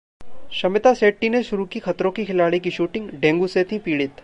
शमिता 0.51 0.93
शेट्टी 0.93 1.29
ने 1.29 1.41
शुरू 1.43 1.65
की 1.65 1.79
खतरों 1.79 2.11
की 2.11 2.25
खिलाड़ी 2.25 2.59
की 2.59 2.71
शूटिंग, 2.71 3.09
डेंगू 3.11 3.47
से 3.47 3.63
थीं 3.63 3.79
पीड़ित 3.79 4.09